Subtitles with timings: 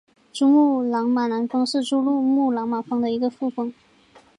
[0.33, 3.71] 珠穆朗玛南峰是珠穆朗玛峰的一个副峰。